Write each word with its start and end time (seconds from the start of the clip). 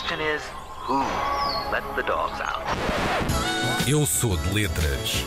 question 0.00 0.20
is, 0.20 0.42
who 0.86 0.98
let 1.72 1.82
the 1.94 2.02
dogs 2.02 2.40
out? 2.40 2.64
Eu 3.86 4.06
sou 4.06 4.36
de 4.36 4.54
letras. 4.54 5.24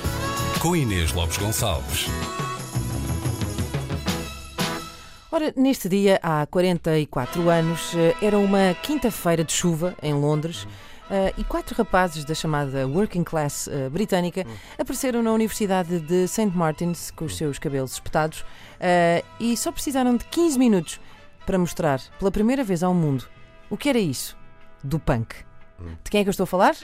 Com 0.62 0.76
Inês 0.76 1.12
Lopes 1.14 1.38
Gonçalves. 1.38 2.08
Ora, 5.32 5.54
neste 5.56 5.90
dia, 5.90 6.20
há 6.22 6.46
44 6.46 7.50
anos, 7.50 7.94
eh, 7.96 8.16
era 8.22 8.38
uma 8.38 8.74
quinta-feira 8.82 9.44
de 9.44 9.52
chuva 9.52 9.96
em 10.02 10.14
Londres. 10.14 10.68
eh, 11.10 11.34
e 11.38 11.44
quatro 11.44 11.76
rapazes 11.76 12.24
da 12.24 12.34
chamada 12.34 12.88
working 12.88 13.24
class 13.24 13.68
eh, 13.68 13.90
britânica 13.90 14.46
apareceram 14.80 15.22
na 15.22 15.34
Universidade 15.34 16.00
de 16.00 16.28
St. 16.28 16.52
Martin's 16.56 17.12
com 17.12 17.26
os 17.26 17.36
seus 17.36 17.60
cabelos 17.60 17.94
espetados 17.94 18.46
eh, 18.80 19.22
e 19.40 19.56
só 19.58 19.72
precisaram 19.72 20.16
de 20.16 20.24
15 20.26 20.58
minutos 20.58 21.00
para 21.46 21.60
mostrar 21.60 22.00
pela 22.18 22.32
primeira 22.32 22.64
vez 22.64 22.82
ao 22.82 22.94
mundo 22.94 23.28
o 23.70 23.76
que 23.76 23.90
era 23.90 24.00
isso 24.00 24.38
do 24.84 25.00
punk. 25.00 25.36
De 26.04 26.12
quem 26.12 26.22
é 26.22 26.24
que 26.24 26.30
eu 26.30 26.32
estou 26.32 26.44
a 26.46 26.48
falar? 26.48 26.76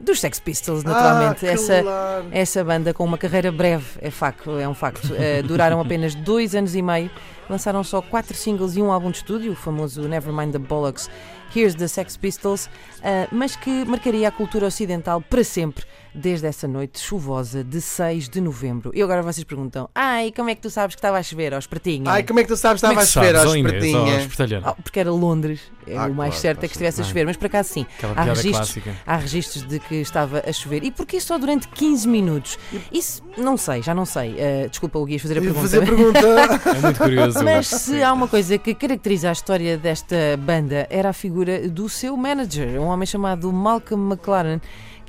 Dos 0.00 0.18
Sex 0.20 0.40
Pistols, 0.40 0.82
naturalmente. 0.82 1.46
Ah, 1.46 1.52
Essa, 1.52 1.82
claro. 1.82 2.26
essa 2.32 2.64
banda 2.64 2.94
com 2.94 3.04
uma 3.04 3.18
carreira 3.18 3.52
breve, 3.52 3.84
é, 4.00 4.10
facto, 4.10 4.58
é 4.58 4.66
um 4.66 4.74
facto. 4.74 5.14
Eh, 5.14 5.42
duraram 5.42 5.78
apenas 5.80 6.14
dois 6.14 6.54
anos 6.54 6.74
e 6.74 6.80
meio, 6.80 7.10
lançaram 7.50 7.84
só 7.84 8.00
quatro 8.00 8.34
singles 8.34 8.76
e 8.76 8.80
um 8.82 8.90
álbum 8.90 9.10
de 9.10 9.18
estúdio, 9.18 9.52
o 9.52 9.56
famoso 9.56 10.00
Nevermind 10.08 10.52
the 10.52 10.58
Bollocks, 10.58 11.10
Here's 11.54 11.74
the 11.74 11.88
Sex 11.88 12.16
Pistols, 12.16 12.70
eh, 13.02 13.26
mas 13.32 13.56
que 13.56 13.84
marcaria 13.84 14.28
a 14.28 14.30
cultura 14.30 14.66
ocidental 14.66 15.20
para 15.20 15.42
sempre, 15.42 15.84
desde 16.14 16.46
essa 16.46 16.68
noite 16.68 17.00
chuvosa 17.00 17.64
de 17.64 17.80
6 17.80 18.28
de 18.28 18.40
novembro. 18.40 18.92
E 18.94 19.02
agora 19.02 19.20
vocês 19.20 19.42
perguntam: 19.44 19.90
ai, 19.92 20.32
como 20.34 20.48
é 20.48 20.54
que 20.54 20.60
tu 20.62 20.70
sabes 20.70 20.94
que 20.94 21.00
estava 21.00 21.18
a 21.18 21.22
chover, 21.24 21.52
aos 21.52 21.66
pretinhos? 21.66 22.06
Ai, 22.08 22.22
como 22.22 22.38
é 22.38 22.42
que 22.44 22.48
tu 22.48 22.56
sabes 22.56 22.80
que 22.80 22.86
Como 22.86 23.00
estava 23.00 23.26
é 23.26 23.28
a 23.28 23.32
chover 23.32 23.36
aos 23.40 23.50
ó 23.52 23.56
espertinha? 23.56 24.20
espertalhona? 24.20 24.70
Oh, 24.70 24.80
porque 24.82 25.00
era 25.00 25.10
Londres, 25.10 25.60
é 25.88 25.96
Ah, 25.96 26.06
o 26.06 26.14
mais 26.14 26.30
claro, 26.34 26.40
certo 26.40 26.58
é 26.64 26.68
que 26.68 26.74
estivesse 26.74 27.00
a 27.00 27.04
chover, 27.04 27.26
mas 27.26 27.36
por 27.36 27.46
acaso 27.46 27.68
sim, 27.70 27.84
há 28.16 28.22
registros, 28.22 28.78
há 29.04 29.16
registros 29.16 29.66
de 29.66 29.80
que 29.90 29.96
estava 29.96 30.40
a 30.46 30.52
chover. 30.52 30.84
E 30.84 30.90
porquê 30.92 31.20
só 31.20 31.36
durante 31.36 31.66
15 31.66 32.06
minutos? 32.06 32.56
Isso, 32.92 33.24
não 33.36 33.56
sei, 33.56 33.82
já 33.82 33.92
não 33.92 34.04
sei. 34.04 34.36
Eh, 34.38 34.68
desculpa, 34.70 35.00
o 35.00 35.04
Guias 35.04 35.20
fazer 35.20 35.38
a 35.38 35.40
pergunta. 35.40 35.60
fazer 35.62 35.80
pergunta. 35.84 36.18
É 36.20 36.80
muito 36.80 36.98
curioso. 36.98 37.42
Mas 37.42 37.66
se 37.66 38.00
há 38.00 38.12
uma 38.12 38.28
coisa 38.28 38.56
que 38.56 38.72
caracteriza 38.72 39.30
a 39.30 39.32
história 39.32 39.76
desta 39.76 40.16
banda 40.38 40.86
era 40.88 41.08
a 41.08 41.12
figura 41.12 41.68
do 41.68 41.88
seu 41.88 42.16
manager, 42.16 42.80
um 42.80 42.84
homem 42.86 43.04
chamado 43.04 43.52
Malcolm 43.52 44.12
McLaren, 44.12 44.60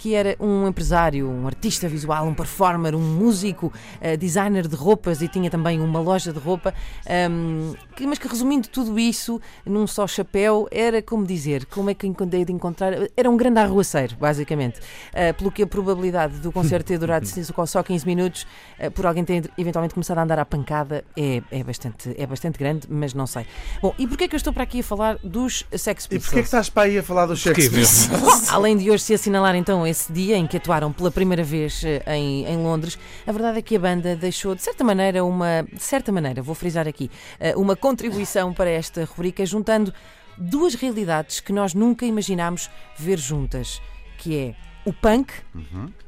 que 0.02 0.16
era 0.16 0.36
um 0.40 0.68
empresário, 0.68 1.30
um 1.30 1.46
artista 1.46 1.88
visual, 1.88 2.26
um 2.26 2.34
performer, 2.34 2.96
um 2.96 3.00
músico, 3.00 3.72
eh, 4.02 4.18
designer 4.18 4.68
de 4.68 4.76
roupas 4.76 5.22
e 5.22 5.28
tinha 5.28 5.48
também 5.48 5.80
uma 5.80 6.00
loja 6.00 6.34
de 6.34 6.40
roupa, 6.40 6.74
ahm, 7.08 7.76
que- 7.96 8.08
mas 8.08 8.18
que 8.18 8.28
resumindo 8.28 8.68
tudo 8.68 8.98
isso 8.98 9.40
num 9.64 9.86
só 9.86 10.08
chapéu, 10.08 10.68
era 10.72 11.04
como 11.04 11.24
dizer, 11.24 11.68
como 11.68 11.92
é 11.92 11.94
que 11.94 12.08
encontrei 12.08 12.44
de 12.44 12.52
encontrar? 12.52 12.94
Era 13.16 13.30
um 13.30 13.38
grande 13.38 13.60
arruaceiro, 13.60 14.16
basicamente. 14.20 14.80
Ah, 15.14 15.34
pelo 15.36 15.52
que 15.52 15.62
a 15.62 15.68
probabilidade 15.68 16.40
do 16.40 16.52
concerto 16.52 16.88
ter 16.88 16.98
durado 16.98 17.28
só 17.68 17.84
15 17.84 18.04
minutos, 18.08 18.48
ah, 18.80 18.90
por 18.90 19.06
alguém 19.06 19.24
ter 19.24 19.52
eventualmente 19.56 19.94
começado 19.94 20.18
a 20.18 20.24
andar 20.24 20.40
à 20.40 20.46
pancada, 20.46 21.04
é, 21.16 21.44
é, 21.52 21.64
bastante, 21.64 22.12
é 22.18 22.26
bastante 22.26 22.58
grande, 22.58 22.88
mas 22.90 23.14
não 23.14 23.28
sei. 23.28 23.46
Bom, 23.80 23.94
e 24.00 24.08
porquê 24.08 24.24
é 24.24 24.28
que 24.28 24.34
eu 24.34 24.38
estou 24.38 24.52
para 24.52 24.64
aqui 24.64 24.80
a 24.80 24.84
falar 24.84 25.20
dos 25.24 25.64
Sex 25.78 26.06
E 26.06 26.10
Pistols? 26.10 26.26
porquê 26.26 26.40
é 26.40 26.42
que 26.42 26.48
estás 26.48 26.70
para 26.72 26.84
aí 26.88 26.98
a 26.98 27.04
falar 27.04 27.28
dos 27.28 27.40
Sex 27.40 27.70
Pistols? 27.70 28.50
além 28.52 28.76
de 28.78 28.90
hoje 28.90 29.04
se 29.04 29.14
assinalar 29.14 29.54
então 29.56 29.86
esse 29.92 30.11
dia 30.11 30.38
em 30.38 30.47
que 30.47 30.58
atuaram 30.58 30.92
pela 30.92 31.11
primeira 31.11 31.44
vez 31.44 31.84
eh, 31.84 32.02
em, 32.16 32.45
em 32.45 32.58
Londres, 32.58 32.97
a 33.28 33.31
verdade 33.31 33.59
é 33.59 33.61
que 33.61 33.75
a 33.75 33.80
banda 33.80 34.16
deixou, 34.16 34.56
de 34.56 34.64
certa 34.64 34.84
maneira, 34.84 35.23
uma. 35.23 35.64
De 35.72 35.84
certa 35.84 36.11
maneira, 36.11 36.42
vou 36.42 36.56
frisar 36.56 36.88
aqui, 36.88 37.11
eh, 37.39 37.56
uma 37.56 37.75
contribuição 37.75 38.53
para 38.56 38.69
esta 38.69 39.03
rubrica, 39.06 39.45
juntando 39.45 39.94
duas 40.38 40.73
realidades 40.73 41.39
que 41.39 41.53
nós 41.53 41.73
nunca 41.73 42.06
imaginámos 42.06 42.69
ver 42.97 43.19
juntas, 43.19 43.81
que 44.18 44.35
é 44.38 44.56
o 44.85 44.94
punk 44.94 45.31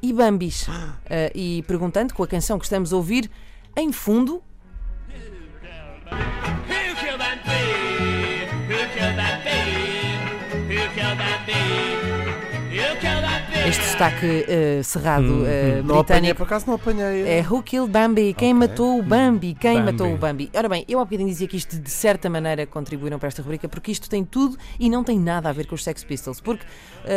e 0.01 0.11
Bambis. 0.11 0.67
Eh, 1.09 1.31
e 1.35 1.63
perguntando 1.67 2.13
com 2.13 2.23
a 2.23 2.27
canção 2.27 2.57
que 2.57 2.65
estamos 2.65 2.91
a 2.91 2.95
ouvir, 2.95 3.29
em 3.75 3.91
fundo, 3.91 4.41
Who 6.13 6.95
killed 6.95 7.19
that 7.19 7.43
babe? 7.45 8.49
Who 8.67 8.77
killed 8.93 9.17
that 9.17 9.43
babe? 9.43 10.19
Who 10.67 10.89
killed 10.93 11.17
that 11.17 11.47
babe? 11.47 12.02
Este 13.65 13.81
destaque 13.81 14.45
eh, 14.47 14.81
cerrado 14.83 15.45
eh, 15.45 15.81
Não 15.85 15.99
apanhei, 15.99 16.33
por 16.33 16.43
acaso 16.43 16.65
não 16.67 16.73
apanhei. 16.75 17.25
É 17.27 17.45
Who 17.49 17.63
Killed 17.63 17.89
Bambi? 17.91 18.33
Quem 18.33 18.53
Ok. 18.53 18.67
matou 18.67 18.99
o 18.99 19.01
Bambi? 19.03 19.53
Quem 19.53 19.75
Bambi. 19.75 19.91
matou 19.91 20.13
o 20.13 20.17
Bambi? 20.17 20.49
Ora 20.53 20.67
bem, 20.67 20.83
eu 20.87 20.99
há 20.99 21.05
bocadinho 21.05 21.29
dizia 21.29 21.47
que 21.47 21.55
isto 21.55 21.79
de 21.79 21.89
certa 21.89 22.29
maneira 22.29 22.65
contribuíram 22.65 23.17
para 23.17 23.27
esta 23.29 23.41
rubrica 23.41 23.69
porque 23.69 23.91
isto 23.91 24.09
tem 24.09 24.25
tudo 24.25 24.57
e 24.77 24.89
não 24.89 25.03
tem 25.03 25.17
nada 25.17 25.47
a 25.49 25.53
ver 25.53 25.65
com 25.65 25.75
os 25.75 25.83
Sex 25.83 26.03
Pistols. 26.03 26.41
Porque 26.41 26.65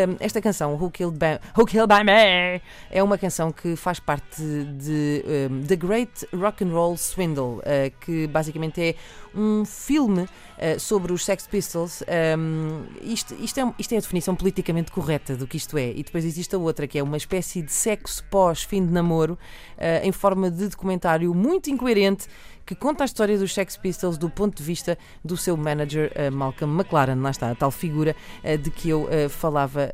hum, 0.08 0.16
esta 0.20 0.40
canção, 0.40 0.74
Who 0.74 0.90
Killed, 0.90 1.18
Bam 1.18 1.38
Who 1.56 1.66
Killed 1.66 1.88
Bambi, 1.88 2.62
é 2.90 3.02
uma 3.02 3.18
canção 3.18 3.50
que 3.50 3.74
faz 3.74 3.98
parte 3.98 4.40
de 4.40 5.24
hum, 5.50 5.62
The 5.66 5.76
Great 5.76 6.28
Rock 6.32 6.62
and 6.64 6.68
Roll 6.70 6.96
Swindle, 6.96 7.60
eh, 7.64 7.90
que 8.00 8.26
basicamente 8.28 8.80
é 8.80 8.94
um 9.36 9.64
filme 9.64 10.26
eh, 10.58 10.78
sobre 10.78 11.12
os 11.12 11.24
Sex 11.24 11.46
Pistols. 11.46 12.02
Hum, 12.38 12.84
isto, 13.02 13.34
isto, 13.34 13.60
é, 13.60 13.74
isto 13.78 13.92
é 13.92 13.98
a 13.98 14.00
definição 14.00 14.34
politicamente 14.34 14.90
correta 14.90 15.36
do 15.36 15.46
que 15.46 15.56
isto 15.56 15.76
é. 15.76 15.90
E 15.90 16.02
depois 16.02 16.24
existe 16.24 16.54
a 16.54 16.58
outra, 16.58 16.86
que 16.86 16.98
é 16.98 17.02
uma 17.02 17.16
espécie 17.16 17.62
de 17.62 17.72
sexo 17.72 18.24
pós-fim 18.30 18.84
de 18.84 18.92
namoro, 18.92 19.38
eh, 19.76 20.00
em 20.04 20.12
forma 20.12 20.50
de 20.50 20.68
documentário 20.68 21.34
muito 21.34 21.70
incoerente 21.70 22.26
que 22.66 22.74
conta 22.74 23.04
a 23.04 23.06
história 23.06 23.38
dos 23.38 23.54
Sex 23.54 23.76
Pistols 23.76 24.18
do 24.18 24.28
ponto 24.28 24.56
de 24.56 24.62
vista 24.64 24.98
do 25.24 25.36
seu 25.36 25.56
manager 25.56 26.10
eh, 26.16 26.30
Malcolm 26.30 26.74
McLaren, 26.74 27.14
lá 27.22 27.30
está, 27.30 27.50
a 27.50 27.54
tal 27.54 27.70
figura 27.70 28.16
eh, 28.42 28.56
de 28.56 28.70
que 28.72 28.88
eu 28.88 29.08
eh, 29.08 29.28
falava 29.28 29.92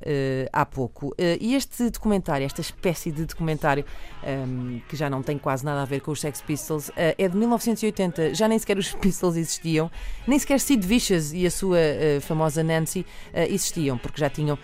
há 0.53 0.65
pouco. 0.65 1.15
E 1.19 1.55
este 1.55 1.91
documentário, 1.91 2.47
esta 2.47 2.61
espécie 2.63 3.11
de 3.13 3.27
documentário, 3.27 3.85
ehm, 4.23 4.79
que 4.89 4.97
já 4.97 5.11
não 5.11 5.23
tem 5.23 5.37
quase 5.37 5.65
nada 5.65 5.83
a 5.83 5.85
ver 5.85 6.01
com 6.01 6.11
os 6.11 6.21
Sex 6.21 6.41
Pistols, 6.41 6.91
é 6.97 7.29
de 7.29 7.37
1980, 7.37 8.35
já 8.35 8.49
nem 8.49 8.59
sequer 8.59 8.79
os 8.79 8.93
Pistols 8.97 9.37
existiam, 9.37 9.91
nem 10.27 10.39
sequer 10.39 10.59
Sid 10.61 10.87
Vicious 10.87 11.33
e 11.35 11.47
a 11.47 11.51
sua 11.51 11.79
famosa 12.23 12.63
Nancy 12.63 13.05
existiam, 13.35 13.99
porque 13.99 14.19
já 14.21 14.31
tinham 14.31 14.59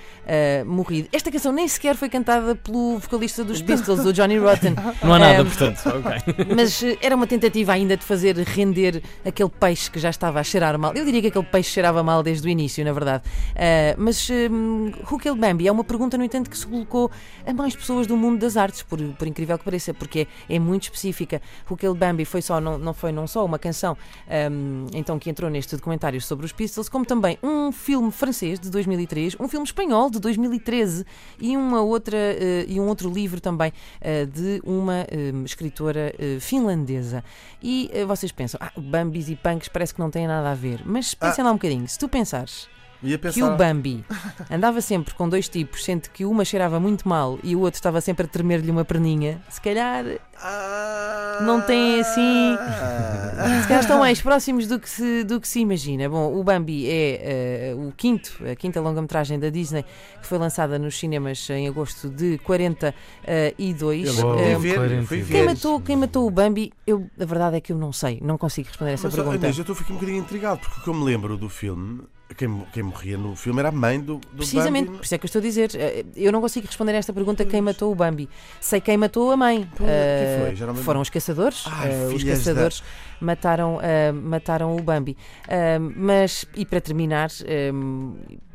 morrido. 0.67 1.09
Esta 1.13 1.31
canção 1.31 1.53
nem 1.53 1.69
sequer 1.69 1.95
foi 1.95 2.09
cantada 2.09 2.55
pelo 2.55 2.99
vocalista 2.99 3.45
dos 3.45 3.61
Pistols, 3.63 4.05
o 4.07 4.13
Johnny 4.13 4.39
Rotten. 4.39 4.75
Não 5.03 5.15
há 5.15 5.19
nada, 5.19 5.41
Ehm, 5.43 5.45
portanto. 5.47 5.81
Ok. 5.87 6.47
mas 6.57 6.83
era 7.03 7.15
uma 7.15 7.27
tentativa 7.27 7.73
ainda 7.73 7.98
de 7.99 8.05
fazer 8.05 8.37
render 8.39 9.03
aquele 9.25 9.51
peixe 9.51 9.91
que 9.91 9.99
já 9.99 10.11
estava 10.11 10.39
a 10.41 10.45
cheirar 10.45 10.79
mal. 10.79 10.95
Eu 10.95 11.05
diria 11.05 11.21
que 11.21 11.29
aquele 11.29 11.47
peixe 11.47 11.71
cheirava 11.71 12.03
mal 12.03 12.23
desde 12.23 12.47
o 12.47 12.51
início, 12.51 12.85
na 12.85 12.93
verdade. 12.93 13.25
Ah, 13.57 13.95
mas 13.99 14.29
um, 14.31 14.93
Bambi 15.37 15.67
é 15.69 15.73
uma 15.73 15.85
pergunta, 15.85 16.17
no 16.17 16.25
entanto, 16.25 16.49
que 16.51 16.57
se 16.57 16.67
colocou 16.67 17.11
a 17.47 17.53
mais 17.53 17.75
pessoas 17.75 18.07
do 18.07 18.17
mundo 18.17 18.41
das 18.41 18.57
artes, 18.57 18.83
por, 18.83 18.99
por 19.15 19.27
incrível 19.27 19.59
que 19.59 19.65
pareça, 19.65 19.93
porque 19.93 20.27
é, 20.49 20.55
é 20.55 20.59
muito 20.59 20.85
específica. 20.85 21.41
Killed 21.79 21.99
Bambi 21.99 22.25
foi 22.25 22.43
só, 22.43 22.61
não, 22.61 22.77
não 22.77 22.93
foi 22.93 23.13
não 23.13 23.27
só 23.27 23.45
uma 23.45 23.59
canção 23.59 23.97
um, 24.51 24.87
então 24.93 25.19
que 25.19 25.31
entrou 25.31 25.49
neste 25.49 25.77
documentário 25.77 26.21
sobre 26.21 26.45
os 26.45 26.53
Pistols, 26.53 26.89
como 26.89 27.07
também 27.07 27.39
um 27.43 27.71
filme 27.71 28.11
francês 28.11 28.59
de 28.59 28.69
2003, 28.71 29.37
um 29.39 29.49
filme 29.49 29.65
espanhol 29.65 30.11
de 30.11 30.19
2013 30.19 31.07
e 31.41 31.57
uma 31.57 31.81
outra 31.81 32.17
eh, 32.17 32.67
e 32.69 32.81
um 32.81 32.89
outro 32.89 33.11
livro 33.11 33.41
também 33.41 33.73
eh, 34.01 34.27
de 34.27 34.61
uma 34.65 35.07
eh, 35.09 35.33
escritora 35.45 36.13
finlandesa. 36.41 37.23
E 37.63 37.88
eh, 37.93 38.05
vocês 38.05 38.33
pensam, 38.33 38.59
ah, 38.63 38.73
Bambis 38.77 39.29
e 39.29 39.37
punks 39.37 39.69
parece 39.69 39.95
que 39.95 40.01
não 40.01 40.11
têm 40.11 40.27
nada 40.27 40.51
a 40.51 40.55
ver. 40.55 40.81
Mas 40.85 41.15
pensem 41.15 41.45
lá 41.45 41.51
um 41.51 41.55
bocadinho, 41.55 41.87
se 41.89 41.99
tu 41.99 42.09
pensares 42.09 42.69
Ia 43.03 43.17
que 43.17 43.23
pensar. 43.23 43.53
o 43.53 43.57
Bambi 43.57 44.05
andava 44.51 44.81
sempre 44.81 45.15
com 45.15 45.29
dois 45.29 45.49
tipos, 45.49 45.85
sendo 45.85 46.09
que 46.11 46.25
uma 46.25 46.45
cheirava 46.45 46.81
muito 46.81 47.09
mal 47.09 47.39
e 47.45 47.55
o 47.55 47.61
outro 47.61 47.79
estava 47.79 48.01
sempre 48.01 48.27
a 48.27 48.29
tremer-lhe 48.29 48.71
uma 48.71 48.85
perninha, 48.85 49.41
se 49.49 49.61
calhar 49.61 50.05
Ah. 50.37 51.28
Não 51.43 51.61
tem 51.61 52.01
assim. 52.01 52.57
Se 53.63 53.69
calhar 53.69 53.81
estão 53.81 53.99
mais 54.01 54.21
próximos 54.21 54.67
do 54.67 54.79
que 54.81 54.89
se, 54.89 55.25
do 55.25 55.41
que 55.41 55.47
se 55.49 55.61
imagina. 55.61 56.09
Bom, 56.09 56.35
o 56.37 56.43
Bambi 56.43 56.89
é 56.89 57.71
eh, 57.71 57.75
o 57.77 57.93
quinto, 57.97 58.33
a 58.51 58.55
quinta 58.57 58.81
longa-metragem 58.81 59.39
da 59.39 59.49
Disney 59.51 59.85
que 60.21 60.27
foi 60.27 60.39
lançada 60.39 60.79
nos 60.79 60.99
cinemas 60.99 61.49
em 61.51 61.69
agosto 61.69 62.09
de 62.09 62.39
42. 62.39 64.07
Eu 64.09 64.15
Fui 64.15 64.23
Eh, 64.43 64.51
Uau. 64.53 64.61
ver, 64.61 64.75
40. 64.75 65.07
fui 65.07 65.23
ver. 65.23 65.33
quem, 65.35 65.45
matou, 65.47 65.81
quem 65.81 65.97
matou 65.97 66.27
o 66.27 66.31
Bambi? 66.31 66.73
Eu, 66.87 67.07
a 67.21 67.25
verdade 67.25 67.57
é 67.57 67.61
que 67.61 67.73
eu 67.73 67.79
não 67.79 67.93
sei, 67.93 68.19
não 68.23 68.37
consigo 68.39 68.69
responder 68.69 68.93
essa 68.93 69.07
Mas, 69.09 69.15
pergunta. 69.15 69.37
Inês, 69.37 69.57
eu 69.57 69.63
estou 69.63 69.75
a 69.75 69.77
ficar 69.77 69.93
um 69.93 69.97
bocadinho 69.97 70.19
intrigado, 70.19 70.61
porque 70.61 70.81
o 70.81 70.83
que 70.85 70.89
eu 70.91 70.95
me 70.95 71.05
lembro 71.05 71.37
do 71.37 71.49
filme, 71.49 72.03
quem, 72.37 72.63
quem 72.73 72.83
morria 72.83 73.17
no 73.17 73.35
filme 73.35 73.61
era 73.61 73.69
a 73.71 73.73
mãe 73.73 73.99
do, 74.01 74.17
do 74.19 74.37
Precisamente, 74.37 74.87
por 74.87 74.93
Bambi. 74.93 75.05
isso 75.05 75.15
é 75.15 75.19
que 75.19 75.25
eu 75.25 75.29
estou 75.29 75.41
a 75.41 75.43
dizer. 75.43 75.71
eh, 75.75 76.05
Eu 76.17 76.31
não 76.33 76.41
consigo 76.41 76.67
responder 76.67 76.93
a 76.93 76.97
esta 76.97 77.13
pergunta: 77.13 77.45
quem 77.45 77.61
matou 77.63 77.91
o 77.91 77.95
Bambi? 77.95 78.29
Sei 78.61 78.81
quem 78.81 78.97
matou 78.97 79.31
a 79.31 79.37
mãe. 79.37 79.65
Pô, 79.77 79.85
quem 79.85 79.87
Eh, 79.89 80.55
foi? 80.57 80.75
Foram 80.83 81.01
os 81.01 81.11
caçadores. 81.11 81.65
Ai, 81.67 81.91
Eh, 81.91 82.07
os 82.07 82.21
filhas 82.23 82.39
da- 82.45 82.51
caçadores 82.53 82.83
mataram, 83.21 83.79
eh, 83.83 84.13
mataram 84.13 84.77
o 84.77 84.83
Bambi. 84.83 85.17
Mas, 85.97 86.45
e 86.55 86.65
para 86.67 86.81
terminar, 86.81 87.31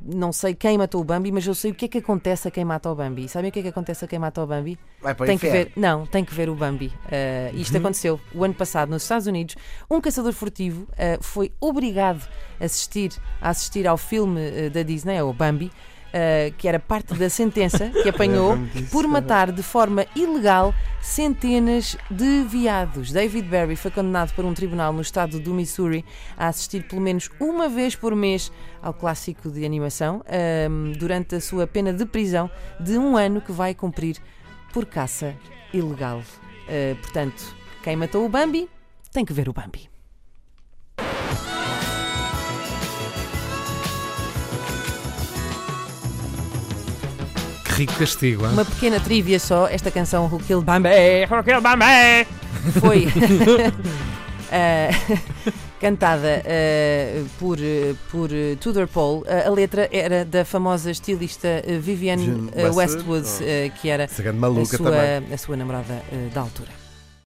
não 0.06 0.32
sei 0.34 0.54
quem 0.54 0.78
matou 0.78 1.02
o 1.02 1.04
Bambi, 1.04 1.32
mas 1.32 1.46
eu 1.48 1.56
sei 1.56 1.72
o 1.72 1.74
que 1.76 1.86
é 1.86 1.88
que 1.88 1.98
acontece 1.98 2.48
a 2.48 2.52
quem 2.52 2.66
mata 2.66 2.90
o 2.90 2.96
Bambi. 2.96 3.28
Sabem 3.30 3.50
o 3.50 3.52
que 3.54 3.60
é 3.60 3.62
que 3.64 3.68
acontece 3.70 4.04
a 4.04 4.08
quem 4.08 4.20
mata 4.20 4.42
o 4.44 4.48
Bambi? 4.48 4.78
Vai 5.02 5.14
para 5.16 5.26
Tem 5.26 5.38
que 5.38 5.50
ver, 5.50 5.72
não, 5.76 6.06
tem 6.06 6.24
que 6.26 6.34
ver 6.34 6.50
o 6.50 6.56
Bambi. 6.56 6.88
Uh, 6.88 7.56
isto 7.56 7.76
aconteceu 7.78 8.20
o 8.34 8.44
ano 8.44 8.54
passado 8.54 8.90
nos 8.90 9.04
Estados 9.04 9.28
Unidos. 9.28 9.56
Um 9.90 10.00
caçador 10.02 10.34
furtivo 10.34 10.84
uh, 10.94 11.22
foi 11.24 11.52
obrigado 11.60 12.28
assistir 12.60 13.12
às 13.42 13.64
assistir 13.64 13.88
ao 13.88 13.98
filme 13.98 14.42
eh, 14.42 14.70
da 14.70 14.84
Disney, 14.84 15.22
o 15.22 15.34
Bambi, 15.34 15.72
eh, 16.12 16.54
que 16.58 16.68
era 16.68 16.80
parte 16.80 17.14
da 17.14 17.30
sentença 17.30 17.90
que 17.90 18.08
apanhou 18.10 18.58
disso. 18.58 18.92
por 18.92 19.08
matar 19.08 19.52
de 19.52 19.64
forma 19.64 20.06
ilegal 20.16 20.74
centenas 21.02 21.98
de 22.12 22.44
veados. 22.44 23.12
David 23.12 23.48
Berry 23.48 23.76
foi 23.76 23.90
condenado 23.90 24.34
por 24.34 24.46
um 24.46 24.54
tribunal 24.54 24.92
no 24.92 25.02
estado 25.02 25.40
do 25.40 25.54
Missouri 25.54 26.06
a 26.38 26.48
assistir 26.48 26.84
pelo 26.84 27.02
menos 27.02 27.30
uma 27.40 27.70
vez 27.70 27.96
por 27.96 28.16
mês 28.16 28.52
ao 28.82 28.94
clássico 28.94 29.50
de 29.50 29.66
animação 29.66 30.24
ahm, 30.28 30.92
durante 30.94 31.36
a 31.36 31.42
sua 31.42 31.66
pena 31.66 31.94
de 31.94 32.06
prisão 32.06 32.50
de 32.80 32.98
um 32.98 33.16
ano 33.18 33.42
que 33.42 33.52
vai 33.52 33.74
cumprir 33.74 34.18
por 34.72 34.86
caça 34.86 35.36
ilegal. 35.74 36.22
Ah, 36.68 36.96
portanto, 37.02 37.56
quem 37.82 37.96
matou 37.96 38.26
o 38.26 38.30
Bambi 38.30 38.70
tem 39.12 39.26
que 39.26 39.34
ver 39.34 39.50
o 39.50 39.54
Bambi. 39.54 39.93
Castigo, 47.86 48.46
hein? 48.46 48.54
Uma 48.54 48.66
pequena 48.66 49.00
trivia 49.00 49.40
só, 49.40 49.68
esta 49.68 49.92
canção 49.92 50.28
Bambi, 50.64 50.90
Who 51.30 51.44
Killed 51.44 51.62
Bambi 51.62 52.28
foi 52.80 53.08
eh, 54.52 54.90
cantada 55.82 56.42
eh, 56.46 57.24
por, 57.40 57.58
por 58.12 58.30
Tudor 58.60 58.88
Paul. 58.88 59.24
Eh, 59.28 59.48
a 59.48 59.50
letra 59.50 59.90
era 59.92 60.24
da 60.24 60.46
famosa 60.46 60.92
estilista 60.92 61.62
Vivienne 61.82 62.50
Westwood, 62.74 63.26
oh. 63.26 63.82
que 63.82 63.90
era 63.90 64.06
a 64.06 64.08
sua, 64.08 65.24
a 65.34 65.38
sua 65.38 65.58
namorada 65.58 66.04
da 66.34 66.42
altura. 66.42 66.83